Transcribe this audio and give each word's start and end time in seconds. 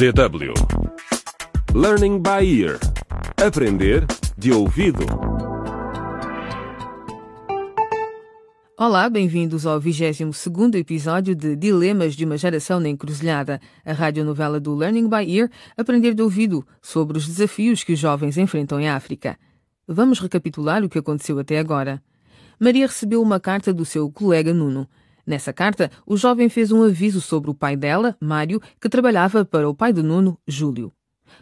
DW 0.00 0.54
Learning 1.74 2.22
by 2.22 2.42
Ear 2.42 2.78
Aprender 3.36 4.06
de 4.38 4.50
ouvido 4.50 5.04
Olá, 8.78 9.10
bem-vindos 9.10 9.66
ao 9.66 9.78
22º 9.78 10.76
episódio 10.76 11.34
de 11.34 11.54
Dilemas 11.54 12.16
de 12.16 12.24
uma 12.24 12.38
Geração 12.38 12.80
na 12.80 12.88
Encruzilhada, 12.88 13.60
a 13.84 13.92
radionovela 13.92 14.58
do 14.58 14.74
Learning 14.74 15.06
by 15.06 15.36
Ear, 15.36 15.50
Aprender 15.76 16.14
de 16.14 16.22
Ouvido, 16.22 16.66
sobre 16.80 17.18
os 17.18 17.26
desafios 17.26 17.84
que 17.84 17.92
os 17.92 17.98
jovens 17.98 18.38
enfrentam 18.38 18.80
em 18.80 18.88
África. 18.88 19.36
Vamos 19.86 20.18
recapitular 20.18 20.82
o 20.82 20.88
que 20.88 20.98
aconteceu 20.98 21.38
até 21.38 21.58
agora. 21.58 22.02
Maria 22.58 22.86
recebeu 22.86 23.20
uma 23.20 23.38
carta 23.38 23.70
do 23.70 23.84
seu 23.84 24.10
colega 24.10 24.54
Nuno. 24.54 24.88
Nessa 25.30 25.52
carta, 25.52 25.92
o 26.04 26.16
jovem 26.16 26.48
fez 26.48 26.72
um 26.72 26.82
aviso 26.82 27.20
sobre 27.20 27.52
o 27.52 27.54
pai 27.54 27.76
dela, 27.76 28.16
Mário, 28.20 28.60
que 28.80 28.88
trabalhava 28.88 29.44
para 29.44 29.68
o 29.68 29.72
pai 29.72 29.92
de 29.92 30.02
Nuno, 30.02 30.36
Júlio. 30.44 30.92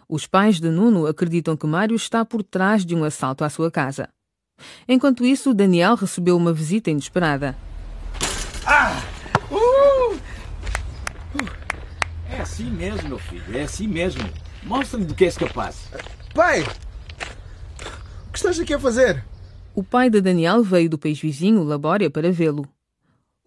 Os 0.06 0.26
pais 0.26 0.60
de 0.60 0.68
Nuno 0.68 1.06
acreditam 1.06 1.56
que 1.56 1.66
Mário 1.66 1.96
está 1.96 2.22
por 2.22 2.42
trás 2.42 2.84
de 2.84 2.94
um 2.94 3.02
assalto 3.02 3.44
à 3.44 3.48
sua 3.48 3.70
casa. 3.70 4.10
Enquanto 4.86 5.24
isso, 5.24 5.54
Daniel 5.54 5.94
recebeu 5.94 6.36
uma 6.36 6.52
visita 6.52 6.90
inesperada. 6.90 7.56
Ah! 8.66 9.02
Uh! 9.50 10.14
Uh! 10.14 11.48
É 12.30 12.42
assim 12.42 12.70
mesmo, 12.70 13.08
meu 13.08 13.18
filho, 13.18 13.56
é 13.56 13.62
assim 13.62 13.88
mesmo. 13.88 14.22
Mostra-me 14.64 15.06
do 15.06 15.14
que 15.14 15.24
és 15.24 15.38
capaz. 15.38 15.88
Pai! 16.34 16.60
O 16.60 18.32
que 18.32 18.36
estás 18.36 18.60
aqui 18.60 18.74
a 18.74 18.78
fazer? 18.78 19.24
O 19.74 19.82
pai 19.82 20.10
de 20.10 20.20
Daniel 20.20 20.62
veio 20.62 20.90
do 20.90 20.98
país 20.98 21.18
vizinho, 21.18 21.62
Labória, 21.62 22.10
para 22.10 22.30
vê-lo. 22.30 22.68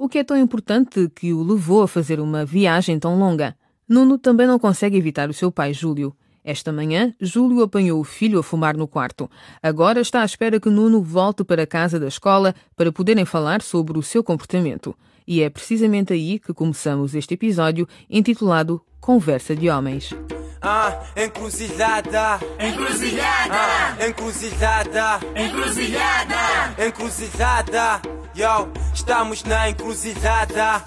O 0.04 0.10
que 0.10 0.18
é 0.18 0.24
tão 0.24 0.36
importante 0.36 1.08
que 1.16 1.32
o 1.32 1.44
levou 1.44 1.84
a 1.84 1.88
fazer 1.88 2.20
uma 2.20 2.44
viagem 2.44 2.98
tão 2.98 3.20
longa? 3.20 3.56
Nuno 3.88 4.18
também 4.18 4.48
não 4.48 4.58
consegue 4.58 4.98
evitar 4.98 5.30
o 5.30 5.34
seu 5.34 5.52
pai, 5.52 5.76
Júlio. 5.76 6.12
Esta 6.44 6.74
manhã, 6.74 7.14
Júlio 7.22 7.62
apanhou 7.62 8.00
o 8.00 8.04
filho 8.04 8.40
a 8.40 8.44
fumar 8.44 8.76
no 8.76 8.88
quarto. 8.88 9.30
Agora 9.62 10.02
está 10.02 10.24
à 10.24 10.26
espera 10.26 10.60
que 10.60 10.72
Nuno 10.72 11.04
volte 11.04 11.44
para 11.44 11.62
a 11.62 11.68
casa 11.68 12.00
da 12.00 12.08
escola 12.08 12.56
para 12.76 12.92
poderem 12.92 13.26
falar 13.26 13.62
sobre 13.62 13.96
o 13.96 14.02
seu 14.02 14.24
comportamento. 14.24 14.98
E 15.28 15.44
é 15.44 15.52
precisamente 15.52 16.14
aí 16.14 16.40
que 16.40 16.52
começamos 16.52 17.14
este 17.14 17.36
episódio 17.36 17.88
intitulado 18.10 18.82
Conversa 19.00 19.56
de 19.56 19.70
Homens. 19.70 20.16
Ah, 20.64 21.00
encruzilhada, 21.16 22.40
Encruzilhada! 22.60 23.54
ah, 23.54 24.08
encruzilhada, 24.08 25.20
Encruzilhada! 25.36 26.51
Encruzilhada. 26.88 28.02
Yo, 28.36 28.70
estamos 28.94 29.44
na 29.44 29.70
encruzilhada. 29.70 30.84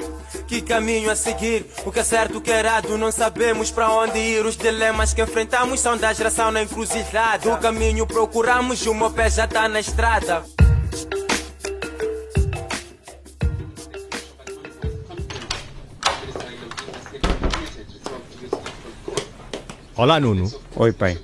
Que 0.47 0.61
caminho 0.63 1.11
a 1.11 1.17
seguir? 1.17 1.67
O 1.85 1.93
que 1.93 2.01
é 2.01 2.05
certo, 2.05 2.39
o 2.39 2.41
que 2.41 2.51
é 2.51 2.59
errado? 2.59 2.99
Não 2.99 3.13
sabemos 3.13 3.71
para 3.71 3.91
onde 3.91 4.19
ir. 4.19 4.45
Os 4.45 4.57
dilemas 4.57 5.15
que 5.15 5.23
enfrentamos 5.23 5.81
são 5.81 5.97
da 5.97 6.13
geração 6.13 6.51
na 6.51 6.63
encruzilhada. 6.63 7.53
O 7.53 7.59
caminho 7.59 8.07
procuramos 8.07 8.85
e 8.85 8.89
o 8.89 8.95
meu 8.95 9.11
pé 9.11 9.31
já 9.31 9.47
tá 9.47 9.69
na 9.69 9.81
estrada. 9.81 10.45
Olá, 19.97 20.19
Nuno. 20.19 20.53
Oi, 20.75 20.93
pai. 20.93 21.19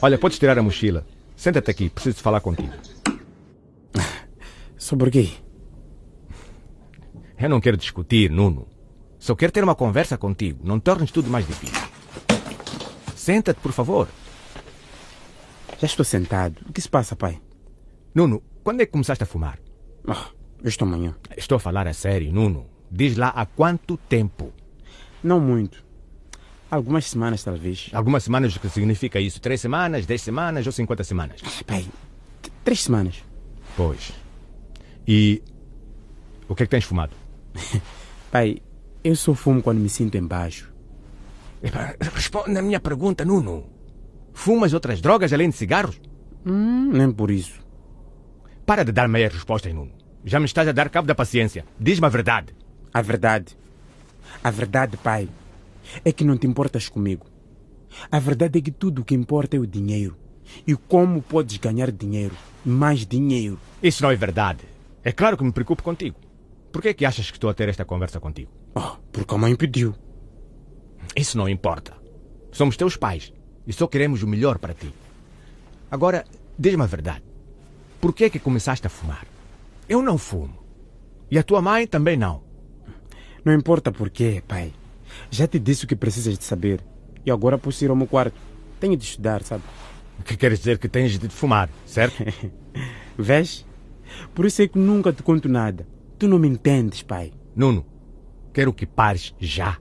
Olha, 0.00 0.16
podes 0.16 0.38
tirar 0.38 0.56
a 0.56 0.62
mochila. 0.62 1.04
Senta-te 1.36 1.70
aqui, 1.70 1.90
preciso 1.90 2.22
falar 2.22 2.40
contigo. 2.40 2.87
Sobre 4.88 5.10
o 5.10 5.12
quê? 5.12 5.28
Eu 7.38 7.50
não 7.50 7.60
quero 7.60 7.76
discutir, 7.76 8.30
Nuno. 8.30 8.66
Só 9.18 9.34
quero 9.34 9.52
ter 9.52 9.62
uma 9.62 9.74
conversa 9.74 10.16
contigo. 10.16 10.60
Não 10.66 10.80
tornes 10.80 11.10
tudo 11.10 11.28
mais 11.28 11.46
difícil. 11.46 11.76
Senta-te, 13.14 13.60
por 13.60 13.72
favor. 13.72 14.08
Já 15.78 15.84
estou 15.86 16.06
sentado. 16.06 16.56
O 16.66 16.72
que 16.72 16.80
se 16.80 16.88
passa, 16.88 17.14
pai? 17.14 17.38
Nuno, 18.14 18.42
quando 18.64 18.80
é 18.80 18.86
que 18.86 18.92
começaste 18.92 19.22
a 19.22 19.26
fumar? 19.26 19.58
Ah, 20.08 20.30
esta 20.64 20.86
manhã. 20.86 21.14
Estou 21.36 21.56
a 21.56 21.60
falar 21.60 21.86
a 21.86 21.92
sério, 21.92 22.32
Nuno. 22.32 22.66
Diz 22.90 23.14
lá 23.18 23.28
há 23.28 23.44
quanto 23.44 23.98
tempo? 23.98 24.54
Não 25.22 25.38
muito. 25.38 25.84
Algumas 26.70 27.04
semanas, 27.04 27.44
talvez. 27.44 27.90
Algumas 27.92 28.24
semanas, 28.24 28.56
o 28.56 28.60
que 28.60 28.70
significa 28.70 29.20
isso? 29.20 29.38
Três 29.38 29.60
semanas, 29.60 30.06
dez 30.06 30.22
semanas 30.22 30.64
ou 30.64 30.72
cinquenta 30.72 31.04
semanas? 31.04 31.42
Pai, 31.66 31.86
t- 32.40 32.50
três 32.64 32.84
semanas. 32.84 33.22
Pois. 33.76 34.14
E 35.08 35.42
o 36.46 36.54
que 36.54 36.64
é 36.64 36.66
que 36.66 36.70
tens 36.70 36.84
fumado? 36.84 37.16
Pai, 38.30 38.58
eu 39.02 39.16
só 39.16 39.32
fumo 39.32 39.62
quando 39.62 39.78
me 39.78 39.88
sinto 39.88 40.18
embaixo. 40.18 40.70
Responde 42.14 42.50
na 42.50 42.60
minha 42.60 42.78
pergunta, 42.78 43.24
Nuno. 43.24 43.64
Fumas 44.34 44.74
outras 44.74 45.00
drogas 45.00 45.32
além 45.32 45.48
de 45.48 45.56
cigarros? 45.56 45.98
Hum, 46.44 46.90
nem 46.92 47.10
por 47.10 47.30
isso. 47.30 47.58
Para 48.66 48.84
de 48.84 48.92
dar 48.92 49.08
meias 49.08 49.32
respostas, 49.32 49.72
Nuno. 49.72 49.92
Já 50.26 50.38
me 50.38 50.44
estás 50.44 50.68
a 50.68 50.72
dar 50.72 50.90
cabo 50.90 51.08
da 51.08 51.14
paciência. 51.14 51.64
Diz-me 51.80 52.04
a 52.04 52.10
verdade. 52.10 52.54
A 52.92 53.00
verdade. 53.00 53.56
A 54.44 54.50
verdade, 54.50 54.98
pai, 54.98 55.26
é 56.04 56.12
que 56.12 56.22
não 56.22 56.36
te 56.36 56.46
importas 56.46 56.86
comigo. 56.86 57.26
A 58.12 58.18
verdade 58.18 58.58
é 58.58 58.62
que 58.62 58.70
tudo 58.70 59.00
o 59.00 59.04
que 59.04 59.14
importa 59.14 59.56
é 59.56 59.58
o 59.58 59.66
dinheiro. 59.66 60.16
E 60.66 60.76
como 60.76 61.22
podes 61.22 61.56
ganhar 61.56 61.90
dinheiro? 61.90 62.36
Mais 62.62 63.06
dinheiro. 63.06 63.58
Isso 63.82 64.02
não 64.02 64.10
é 64.10 64.16
verdade. 64.16 64.60
É 65.08 65.12
claro 65.12 65.38
que 65.38 65.42
me 65.42 65.50
preocupo 65.50 65.82
contigo. 65.82 66.16
Por 66.70 66.82
que 66.82 66.88
é 66.88 66.92
que 66.92 67.06
achas 67.06 67.30
que 67.30 67.38
estou 67.38 67.48
a 67.48 67.54
ter 67.54 67.66
esta 67.66 67.82
conversa 67.82 68.20
contigo? 68.20 68.50
Oh, 68.74 68.98
porque 69.10 69.34
a 69.34 69.38
mãe 69.38 69.56
pediu. 69.56 69.94
Isso 71.16 71.38
não 71.38 71.48
importa. 71.48 71.94
Somos 72.52 72.76
teus 72.76 72.94
pais 72.94 73.32
e 73.66 73.72
só 73.72 73.86
queremos 73.86 74.22
o 74.22 74.26
melhor 74.26 74.58
para 74.58 74.74
ti. 74.74 74.92
Agora, 75.90 76.26
diz-me 76.58 76.82
a 76.82 76.86
verdade. 76.86 77.22
Por 77.98 78.12
que 78.12 78.24
é 78.24 78.28
que 78.28 78.38
começaste 78.38 78.86
a 78.86 78.90
fumar? 78.90 79.26
Eu 79.88 80.02
não 80.02 80.18
fumo. 80.18 80.62
E 81.30 81.38
a 81.38 81.42
tua 81.42 81.62
mãe 81.62 81.86
também 81.86 82.18
não. 82.18 82.42
Não 83.42 83.54
importa 83.54 83.90
porquê, 83.90 84.42
pai. 84.46 84.74
Já 85.30 85.48
te 85.48 85.58
disse 85.58 85.86
o 85.86 85.88
que 85.88 85.96
precisas 85.96 86.36
de 86.36 86.44
saber. 86.44 86.84
E 87.24 87.30
agora 87.30 87.56
posso 87.56 87.82
ir 87.82 87.88
ao 87.88 87.96
meu 87.96 88.06
quarto. 88.06 88.36
Tenho 88.78 88.94
de 88.94 89.04
estudar, 89.04 89.42
sabe? 89.42 89.62
O 90.20 90.22
que 90.22 90.36
queres 90.36 90.58
dizer 90.58 90.78
que 90.78 90.86
tens 90.86 91.18
de 91.18 91.30
fumar, 91.30 91.70
certo? 91.86 92.22
Vês? 93.16 93.66
Por 94.34 94.46
isso 94.46 94.62
é 94.62 94.68
que 94.68 94.78
nunca 94.78 95.12
te 95.12 95.22
conto 95.22 95.48
nada. 95.48 95.86
Tu 96.18 96.26
não 96.28 96.38
me 96.38 96.48
entendes, 96.48 97.02
pai. 97.02 97.32
Nuno, 97.54 97.84
quero 98.52 98.72
que 98.72 98.86
pares 98.86 99.34
já 99.38 99.78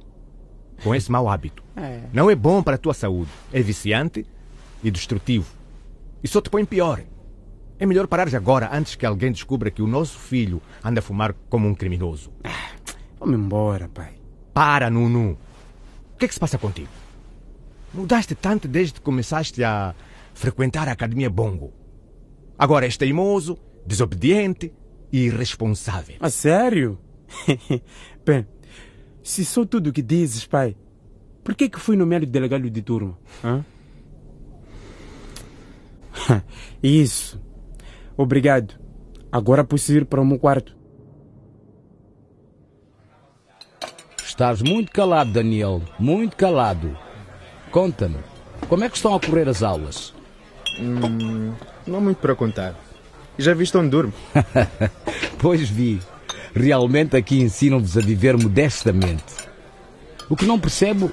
com 0.83 0.93
esse 0.93 1.11
mau 1.11 1.29
hábito. 1.29 1.63
É. 1.75 2.01
Não 2.13 2.29
é 2.29 2.35
bom 2.35 2.61
para 2.61 2.75
a 2.75 2.79
tua 2.79 2.93
saúde. 2.93 3.31
É 3.51 3.61
viciante 3.61 4.25
e 4.83 4.91
destrutivo. 4.91 5.51
E 6.23 6.27
só 6.27 6.41
te 6.41 6.49
põe 6.49 6.65
pior. 6.65 7.01
É 7.79 7.85
melhor 7.85 8.07
parares 8.07 8.33
agora 8.33 8.69
antes 8.71 8.95
que 8.95 9.05
alguém 9.05 9.31
descubra 9.31 9.69
que 9.69 9.81
o 9.81 9.87
nosso 9.87 10.17
filho 10.17 10.61
anda 10.83 10.99
a 10.99 11.03
fumar 11.03 11.33
como 11.49 11.67
um 11.67 11.75
criminoso. 11.75 12.31
Vamos 13.19 13.39
embora, 13.39 13.87
pai. 13.87 14.13
Para, 14.53 14.89
Nuno. 14.89 15.37
O 16.13 16.17
que 16.17 16.25
é 16.25 16.27
que 16.27 16.33
se 16.33 16.39
passa 16.39 16.57
contigo? 16.57 16.89
Mudaste 17.93 18.33
tanto 18.35 18.67
desde 18.67 18.95
que 18.95 19.01
começaste 19.01 19.63
a 19.63 19.93
frequentar 20.33 20.87
a 20.87 20.91
Academia 20.91 21.29
Bongo. 21.29 21.71
Agora 22.57 22.85
és 22.85 22.97
teimoso, 22.97 23.57
desobediente 23.87 24.73
e 25.11 25.23
irresponsável. 25.25 26.17
A 26.19 26.29
sério? 26.29 26.99
Bem, 28.25 28.45
se 29.23 29.45
sou 29.45 29.65
tudo 29.65 29.89
o 29.89 29.93
que 29.93 30.01
dizes, 30.01 30.45
pai, 30.45 30.75
por 31.43 31.55
que 31.55 31.69
que 31.69 31.79
fui 31.79 31.95
nomeado 31.95 32.25
delegado 32.25 32.69
de 32.69 32.81
turma? 32.81 33.17
Hã? 33.43 33.63
Isso. 36.83 37.41
Obrigado. 38.17 38.75
Agora 39.31 39.63
posso 39.63 39.93
ir 39.93 40.05
para 40.05 40.21
o 40.21 40.25
meu 40.25 40.37
quarto. 40.37 40.75
Estás 44.23 44.61
muito 44.61 44.91
calado, 44.91 45.31
Daniel. 45.31 45.81
Muito 45.97 46.35
calado. 46.35 46.97
Conta-me, 47.71 48.17
como 48.67 48.83
é 48.83 48.89
que 48.89 48.95
estão 48.95 49.15
a 49.15 49.19
correr 49.19 49.47
as 49.47 49.63
aulas? 49.63 50.13
Não 51.85 51.97
há 51.97 52.01
muito 52.01 52.17
para 52.17 52.35
contar. 52.35 52.86
E 53.37 53.41
já 53.43 53.53
viste 53.53 53.77
onde 53.77 53.89
durmo? 53.89 54.13
Pois 55.39 55.69
vi. 55.69 55.99
Realmente 56.55 57.15
aqui 57.15 57.39
ensinam-vos 57.39 57.95
a 57.97 58.01
viver 58.01 58.35
modestamente. 58.37 59.23
O 60.27 60.35
que 60.35 60.45
não 60.45 60.59
percebo 60.59 61.11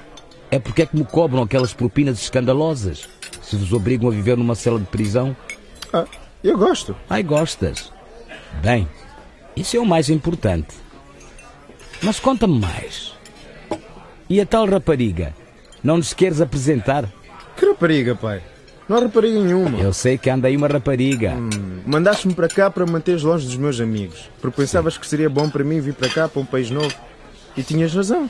é 0.49 0.57
porque 0.57 0.81
é 0.81 0.85
que 0.87 0.97
me 0.97 1.05
cobram 1.05 1.43
aquelas 1.43 1.73
propinas 1.73 2.19
escandalosas. 2.19 3.07
Se 3.43 3.55
vos 3.55 3.71
obrigam 3.71 4.07
a 4.09 4.11
viver 4.11 4.35
numa 4.37 4.55
cela 4.55 4.79
de 4.79 4.85
prisão, 4.87 5.35
Ah, 5.93 6.05
eu 6.43 6.57
gosto. 6.57 6.95
ai 7.09 7.21
gostas. 7.21 7.91
Bem, 8.63 8.87
isso 9.55 9.77
é 9.77 9.79
o 9.79 9.85
mais 9.85 10.09
importante. 10.09 10.75
Mas 12.01 12.19
conta-me 12.19 12.59
mais. 12.59 13.13
E 14.27 14.41
a 14.41 14.45
tal 14.45 14.67
rapariga? 14.67 15.35
Não 15.83 15.97
nos 15.97 16.13
queres 16.13 16.41
apresentar? 16.41 17.07
Que 17.55 17.65
rapariga, 17.67 18.15
pai. 18.15 18.41
Não 18.87 18.97
há 18.97 18.99
rapariga 19.01 19.39
nenhuma. 19.39 19.79
Eu 19.79 19.91
sei 19.93 20.17
que 20.17 20.29
anda 20.29 20.47
aí 20.47 20.55
uma 20.55 20.67
rapariga. 20.67 21.33
Mandaste-me 21.85 22.35
para 22.35 22.47
cá 22.47 22.69
para 22.69 22.85
manteres 22.85 23.23
longe 23.23 23.45
dos 23.45 23.55
meus 23.55 23.79
amigos. 23.81 24.29
Porque 24.39 24.57
pensavas 24.57 24.97
que 24.97 25.07
seria 25.07 25.29
bom 25.29 25.49
para 25.49 25.63
mim 25.63 25.79
vir 25.79 25.95
para 25.95 26.09
cá, 26.09 26.27
para 26.29 26.41
um 26.41 26.45
país 26.45 26.69
novo. 26.69 26.93
E 27.57 27.63
tinhas 27.63 27.93
razão. 27.93 28.29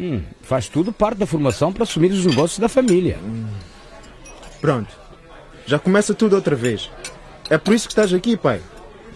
Hum, 0.00 0.22
faz 0.42 0.68
tudo 0.68 0.92
parte 0.92 1.18
da 1.18 1.26
formação 1.26 1.72
para 1.72 1.82
assumir 1.82 2.12
os 2.12 2.24
negócios 2.24 2.60
da 2.60 2.68
família. 2.68 3.18
Pronto. 4.60 4.94
Já 5.66 5.78
começa 5.78 6.14
tudo 6.14 6.36
outra 6.36 6.54
vez. 6.54 6.88
É 7.50 7.58
por 7.58 7.74
isso 7.74 7.88
que 7.88 7.92
estás 7.92 8.14
aqui, 8.14 8.36
pai. 8.36 8.60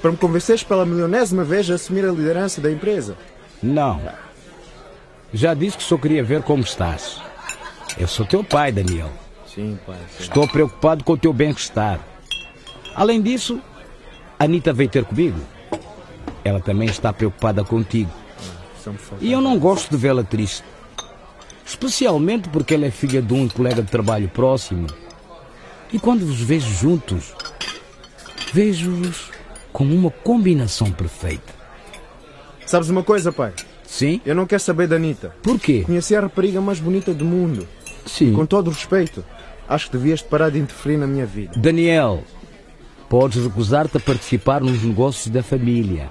Para 0.00 0.10
me 0.10 0.16
convenceres 0.16 0.64
pela 0.64 0.84
milionésima 0.84 1.44
vez 1.44 1.70
a 1.70 1.74
assumir 1.74 2.04
a 2.04 2.10
liderança 2.10 2.60
da 2.60 2.70
empresa. 2.70 3.16
Não. 3.62 4.00
Já 5.32 5.54
disse 5.54 5.76
que 5.76 5.84
só 5.84 5.96
queria 5.96 6.24
ver 6.24 6.42
como 6.42 6.64
estás. 6.64 7.22
Eu 7.96 8.08
sou 8.08 8.26
teu 8.26 8.42
pai, 8.42 8.72
Daniel. 8.72 9.10
Sim, 9.54 9.78
pai. 9.86 9.98
Sim. 10.16 10.22
Estou 10.22 10.48
preocupado 10.48 11.04
com 11.04 11.12
o 11.12 11.18
teu 11.18 11.32
bem-estar. 11.32 12.00
Além 12.94 13.20
disso, 13.20 13.60
a 14.38 14.44
Anitta 14.44 14.72
veio 14.72 14.88
ter 14.88 15.04
comigo. 15.04 15.38
Ela 16.44 16.60
também 16.60 16.88
está 16.88 17.12
preocupada 17.12 17.62
contigo. 17.62 18.10
E 19.20 19.30
eu 19.30 19.40
não 19.40 19.58
gosto 19.58 19.90
de 19.90 19.96
vê-la 19.96 20.24
triste. 20.24 20.64
Especialmente 21.64 22.48
porque 22.48 22.74
ela 22.74 22.86
é 22.86 22.90
filha 22.90 23.22
de 23.22 23.32
um 23.32 23.48
colega 23.48 23.82
de 23.82 23.90
trabalho 23.90 24.28
próximo. 24.28 24.86
E 25.92 25.98
quando 25.98 26.26
vos 26.26 26.40
vejo 26.40 26.68
juntos, 26.74 27.34
vejo-vos 28.52 29.30
como 29.72 29.94
uma 29.94 30.10
combinação 30.10 30.90
perfeita. 30.90 31.52
Sabes 32.66 32.88
uma 32.88 33.02
coisa, 33.02 33.30
pai? 33.30 33.52
Sim? 33.84 34.20
Eu 34.24 34.34
não 34.34 34.46
quero 34.46 34.62
saber 34.62 34.88
da 34.88 34.96
Anitta. 34.96 35.34
Por 35.42 35.60
quê? 35.60 35.82
Conheci 35.84 36.16
a 36.16 36.22
rapariga 36.22 36.60
mais 36.60 36.80
bonita 36.80 37.12
do 37.12 37.24
mundo. 37.24 37.68
Sim. 38.06 38.32
Com 38.32 38.46
todo 38.46 38.68
o 38.68 38.70
respeito, 38.70 39.24
acho 39.72 39.90
que 39.90 39.96
devias 39.96 40.22
parar 40.22 40.50
de 40.50 40.58
interferir 40.58 40.98
na 40.98 41.06
minha 41.06 41.24
vida. 41.24 41.52
Daniel, 41.56 42.22
podes 43.08 43.42
recusar-te 43.42 43.96
a 43.96 44.00
participar 44.00 44.60
nos 44.60 44.82
negócios 44.82 45.28
da 45.28 45.42
família. 45.42 46.10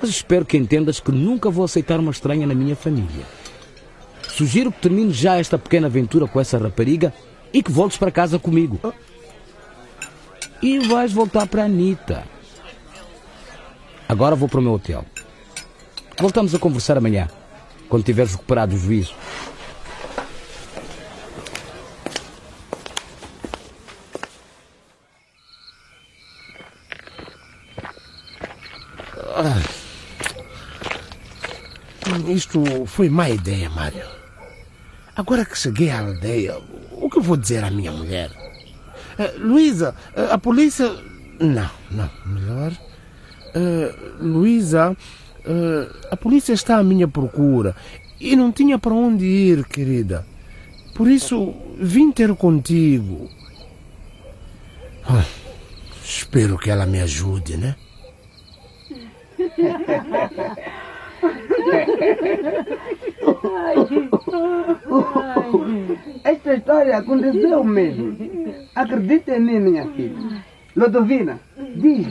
Mas 0.00 0.10
espero 0.10 0.44
que 0.44 0.56
entendas 0.56 1.00
que 1.00 1.10
nunca 1.10 1.50
vou 1.50 1.64
aceitar 1.64 1.98
uma 1.98 2.10
estranha 2.10 2.46
na 2.46 2.54
minha 2.54 2.76
família. 2.76 3.24
Sugiro 4.28 4.70
que 4.70 4.80
termines 4.80 5.16
já 5.16 5.38
esta 5.38 5.56
pequena 5.56 5.86
aventura 5.86 6.26
com 6.26 6.38
essa 6.38 6.58
rapariga 6.58 7.14
e 7.52 7.62
que 7.62 7.72
voltes 7.72 7.96
para 7.96 8.10
casa 8.10 8.38
comigo. 8.38 8.78
E 10.60 10.78
vais 10.80 11.12
voltar 11.12 11.46
para 11.46 11.62
a 11.62 11.64
Anitta. 11.64 12.24
Agora 14.06 14.36
vou 14.36 14.48
para 14.48 14.60
o 14.60 14.62
meu 14.62 14.74
hotel. 14.74 15.04
Voltamos 16.18 16.54
a 16.54 16.58
conversar 16.58 16.98
amanhã, 16.98 17.28
quando 17.88 18.04
tiveres 18.04 18.32
recuperado 18.32 18.74
o 18.74 18.78
juízo. 18.78 19.14
Isto 32.36 32.84
foi 32.84 33.08
má 33.08 33.30
ideia, 33.30 33.70
Mário. 33.70 34.04
Agora 35.16 35.46
que 35.46 35.56
cheguei 35.56 35.88
à 35.88 36.00
aldeia, 36.00 36.58
o 36.92 37.08
que 37.08 37.18
vou 37.18 37.38
dizer 37.38 37.64
à 37.64 37.70
minha 37.70 37.90
mulher? 37.90 38.30
Uh, 39.18 39.48
Luísa, 39.48 39.94
uh, 40.14 40.34
a 40.34 40.36
polícia. 40.36 40.86
Não, 41.40 41.70
não, 41.90 42.10
melhor. 42.26 42.72
Uh, 43.54 44.22
Luísa, 44.22 44.94
a 46.10 46.16
polícia 46.16 46.52
está 46.52 46.76
à 46.76 46.82
minha 46.82 47.08
procura 47.08 47.74
e 48.20 48.36
não 48.36 48.52
tinha 48.52 48.78
para 48.78 48.92
onde 48.92 49.24
ir, 49.24 49.64
querida. 49.64 50.26
Por 50.94 51.08
isso 51.08 51.54
vim 51.80 52.12
ter 52.12 52.34
contigo. 52.34 53.30
espero 56.04 56.58
que 56.58 56.68
ela 56.68 56.84
me 56.84 57.00
ajude, 57.00 57.56
né? 57.56 57.76
Esta 66.24 66.54
história 66.54 66.98
aconteceu 66.98 67.64
mesmo. 67.64 68.16
Acredita 68.74 69.36
em 69.36 69.40
mim, 69.40 69.60
minha 69.60 69.86
filha. 69.92 70.44
Lodovina, 70.76 71.40
diz 71.74 72.06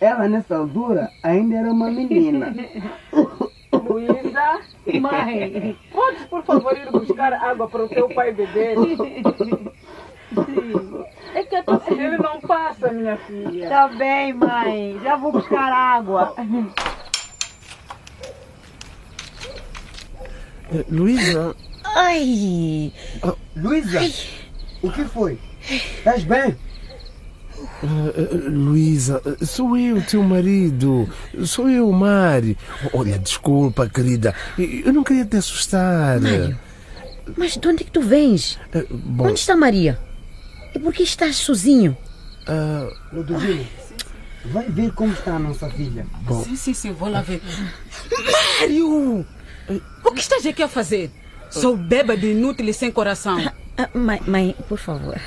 ela 0.00 0.28
nessa 0.28 0.56
altura 0.56 1.10
ainda 1.22 1.56
era 1.56 1.72
uma 1.72 1.90
menina. 1.90 2.54
Luísa, 3.72 4.60
mãe, 5.00 5.76
podes 5.92 6.24
por 6.26 6.42
favor 6.44 6.76
ir 6.76 6.90
buscar 6.90 7.32
água 7.32 7.68
para 7.68 7.84
o 7.84 7.88
teu 7.88 8.08
pai 8.08 8.32
beber? 8.32 8.76
Sim. 8.76 9.70
É 11.34 11.42
que 11.44 11.62
tô... 11.62 11.80
ele 11.90 12.18
não 12.18 12.40
passa, 12.40 12.90
minha 12.90 13.16
filha. 13.16 13.68
Tá 13.68 13.88
bem, 13.88 14.32
mãe. 14.32 14.98
Já 15.02 15.16
vou 15.16 15.32
buscar 15.32 15.72
água. 15.72 16.34
Luísa. 20.90 21.54
Ai! 21.84 22.92
Oh, 23.22 23.34
Luísa! 23.56 24.00
O 24.82 24.90
que 24.90 25.04
foi? 25.04 25.38
Estás 25.70 26.24
bem? 26.24 26.56
Uh, 27.82 28.48
Luísa, 28.50 29.22
sou 29.44 29.76
eu, 29.76 30.02
teu 30.02 30.22
marido. 30.22 31.08
Sou 31.44 31.68
eu, 31.68 31.90
Mari. 31.90 32.56
Olha, 32.92 33.18
desculpa, 33.18 33.88
querida. 33.88 34.34
Eu 34.58 34.92
não 34.92 35.02
queria 35.02 35.24
te 35.24 35.36
assustar. 35.36 36.20
Mário, 36.20 36.58
mas 37.36 37.56
de 37.56 37.66
onde 37.66 37.82
é 37.82 37.84
que 37.86 37.90
tu 37.90 38.02
vens? 38.02 38.58
Uh, 38.74 38.86
bom... 38.94 39.28
Onde 39.28 39.40
está 39.40 39.56
Maria? 39.56 39.98
E 40.74 40.78
por 40.78 40.92
que 40.92 41.02
estás 41.02 41.36
sozinho? 41.36 41.96
Uh... 42.46 43.16
Ludovino, 43.16 43.66
vai 44.46 44.68
ver 44.68 44.92
como 44.92 45.12
está 45.12 45.36
a 45.36 45.38
nossa 45.38 45.68
filha. 45.70 46.06
Bom... 46.22 46.44
Sim, 46.44 46.56
sim, 46.56 46.74
sim, 46.74 46.92
vou 46.92 47.08
lá 47.08 47.22
ver. 47.22 47.42
Mário! 48.60 49.26
O 50.06 50.12
que 50.12 50.20
estás 50.20 50.46
aqui 50.46 50.62
a 50.62 50.68
fazer? 50.68 51.10
Sou 51.50 51.76
bêbado, 51.76 52.24
inútil 52.24 52.68
e 52.68 52.72
sem 52.72 52.92
coração. 52.92 53.38
Ah, 53.76 53.88
mãe, 53.92 54.20
mãe, 54.24 54.56
por 54.68 54.78
favor, 54.78 55.20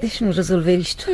deixe-nos 0.00 0.34
resolver 0.34 0.78
isto. 0.78 1.06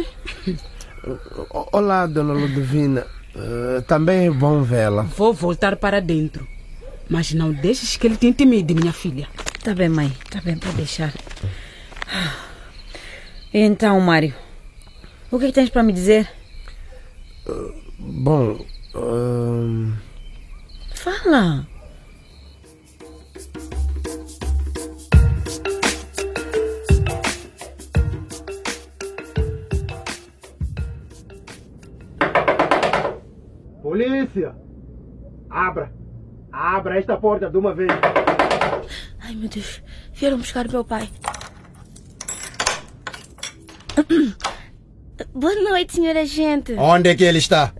Olá, 1.72 2.06
dona 2.06 2.32
Ludovina. 2.32 3.04
Uh, 3.34 3.82
também 3.82 4.28
é 4.28 4.30
bom 4.30 4.62
vê-la. 4.62 5.02
Vou 5.02 5.34
voltar 5.34 5.74
para 5.74 6.00
dentro. 6.00 6.46
Mas 7.10 7.34
não 7.34 7.52
deixes 7.52 7.96
que 7.96 8.06
ele 8.06 8.16
te 8.16 8.28
intimide, 8.28 8.74
minha 8.74 8.92
filha. 8.92 9.28
Tá 9.62 9.74
bem, 9.74 9.88
mãe. 9.88 10.16
Tá 10.30 10.40
bem, 10.40 10.56
pode 10.56 10.76
deixar. 10.76 11.12
Então, 13.52 14.00
Mário, 14.00 14.32
o 15.32 15.38
que, 15.38 15.46
é 15.46 15.48
que 15.48 15.54
tens 15.54 15.68
para 15.68 15.82
me 15.82 15.92
dizer? 15.92 16.30
Uh, 17.44 17.74
bom. 17.98 18.64
Uh... 18.94 19.92
Fala. 20.94 21.73
Polícia! 33.94 34.52
Abra! 35.48 35.92
Abra 36.52 36.98
esta 36.98 37.16
porta 37.16 37.48
de 37.48 37.56
uma 37.56 37.72
vez! 37.72 37.92
Ai, 39.20 39.36
meu 39.36 39.48
Deus. 39.48 39.80
Vieram 40.12 40.36
buscar 40.36 40.66
meu 40.66 40.84
pai. 40.84 41.08
Boa 45.32 45.54
noite, 45.62 45.94
senhora 45.94 46.26
gente. 46.26 46.72
Onde 46.72 47.08
é 47.08 47.14
que 47.14 47.22
ele 47.22 47.38
está? 47.38 47.72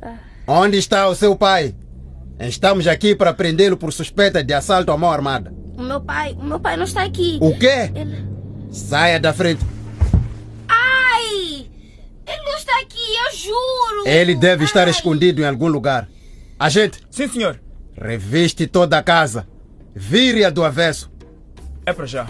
Onde 0.47 0.78
está 0.78 1.09
o 1.09 1.16
seu 1.16 1.35
pai? 1.35 1.75
Estamos 2.38 2.87
aqui 2.87 3.16
para 3.16 3.35
prendê-lo 3.35 3.76
por 3.76 3.92
suspeita 3.92 4.44
de 4.44 4.54
assalto 4.54 4.92
à 4.92 4.97
mão 4.97 5.11
armada. 5.11 5.52
O 5.76 5.83
meu 5.83 6.00
pai, 6.00 6.37
o 6.38 6.44
meu 6.44 6.61
pai 6.61 6.76
não 6.76 6.85
está 6.85 7.02
aqui. 7.02 7.40
O 7.42 7.59
quê? 7.59 7.90
Ele... 7.92 8.25
Saia 8.71 9.18
da 9.18 9.33
frente. 9.33 9.73
Ele 12.26 12.42
não 12.42 12.56
está 12.56 12.72
aqui, 12.80 12.98
eu 12.98 13.36
juro! 13.36 14.06
Ele 14.08 14.34
deve 14.34 14.64
estar 14.64 14.84
Ai. 14.84 14.90
escondido 14.90 15.42
em 15.42 15.46
algum 15.46 15.68
lugar. 15.68 16.08
Agente? 16.58 17.00
Sim, 17.10 17.28
senhor. 17.28 17.60
Reviste 17.96 18.66
toda 18.66 18.98
a 18.98 19.02
casa. 19.02 19.46
Vire-a 19.94 20.50
do 20.50 20.64
avesso. 20.64 21.10
É 21.86 21.92
para 21.92 22.06
já. 22.06 22.26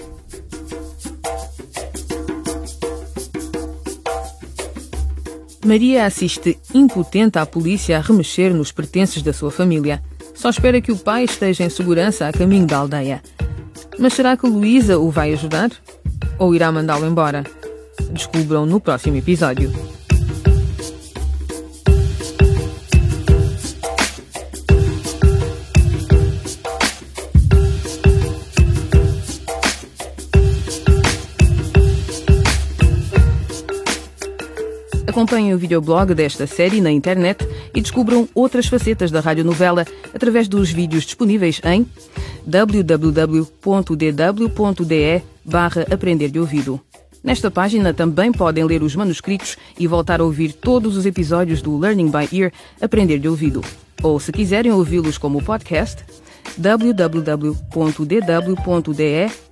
Maria 5.65 6.05
assiste 6.05 6.59
impotente 6.75 7.39
à 7.39 7.47
polícia 7.47 7.97
a 7.97 8.01
remexer 8.01 8.53
nos 8.53 8.71
pertences 8.71 9.23
da 9.23 9.33
sua 9.33 9.51
família. 9.51 10.03
Só 10.35 10.51
espera 10.51 10.81
que 10.81 10.93
o 10.93 10.97
pai 10.97 11.25
esteja 11.25 11.65
em 11.65 11.71
segurança 11.71 12.29
a 12.29 12.33
caminho 12.33 12.67
da 12.67 12.77
aldeia. 12.79 13.23
Mas 13.99 14.13
será 14.13 14.37
que 14.37 14.47
Luísa 14.47 14.99
o 14.99 15.11
vai 15.11 15.33
ajudar? 15.33 15.71
Ou 16.39 16.55
irá 16.55 16.71
mandá-lo 16.71 17.07
embora? 17.07 17.45
Descubram 18.11 18.67
no 18.67 18.79
próximo 18.81 19.17
episódio. 19.17 19.73
Acompanhem 35.15 35.55
o 35.55 35.59
videoblog 35.59 36.13
desta 36.13 36.45
série 36.45 36.81
na 36.81 36.91
internet 36.91 37.47
e 37.73 37.81
descubram 37.81 38.29
outras 38.35 38.67
facetas 38.67 39.13
da 39.13 39.21
radionovela 39.21 39.87
através 40.13 40.49
dos 40.49 40.73
vídeos 40.73 41.05
disponíveis 41.05 41.61
em 41.65 41.87
www.dw.de 42.45 43.53
barra 45.45 45.87
Aprender 45.89 46.33
de 46.33 46.41
Ouvido. 46.41 46.81
Nesta 47.23 47.49
página 47.49 47.95
também 47.95 48.33
podem 48.33 48.65
ler 48.65 48.83
os 48.83 48.97
manuscritos 48.97 49.57
e 49.79 49.87
voltar 49.87 50.21
a 50.21 50.25
ouvir 50.25 50.53
todos 50.53 50.97
os 50.97 51.07
episódios 51.07 51.63
do 51.63 51.79
Learning 51.79 52.11
by 52.11 52.37
Ear 52.37 52.51
Aprender 52.81 53.21
de 53.21 53.29
Ouvido. 53.29 53.61
Ou, 54.03 54.19
se 54.19 54.33
quiserem 54.33 54.73
ouvi-los 54.73 55.17
como 55.17 55.41
podcast, 55.41 56.03
www.dw.de 56.59 57.55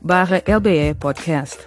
barra 0.00 0.42
LBE 0.44 0.94
Podcast. 0.98 1.58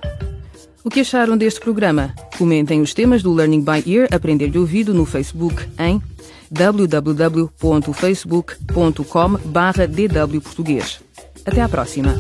O 0.86 0.90
que 0.90 1.00
acharam 1.00 1.36
deste 1.36 1.60
programa? 1.60 2.14
Comentem 2.38 2.80
os 2.80 2.94
temas 2.94 3.24
do 3.24 3.34
Learning 3.34 3.60
by 3.60 3.92
Ear 3.92 4.08
Aprender 4.12 4.52
de 4.52 4.60
Ouvido 4.60 4.94
no 4.94 5.04
Facebook 5.04 5.68
em 5.80 6.00
www.facebook.com 6.52 9.38
barra 9.46 9.88
dw 9.88 10.40
Português. 10.40 11.00
Até 11.44 11.62
à 11.62 11.68
próxima! 11.68 12.14